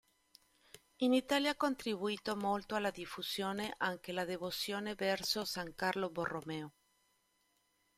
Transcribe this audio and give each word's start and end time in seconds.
In 1.03 1.13
Italia 1.13 1.51
ha 1.51 1.55
contribuito 1.55 2.35
molto 2.35 2.73
alla 2.73 2.89
diffusione 2.89 3.75
anche 3.77 4.11
la 4.11 4.25
devozione 4.25 4.95
verso 4.95 5.45
san 5.45 5.75
Carlo 5.75 6.09
Borromeo. 6.09 6.73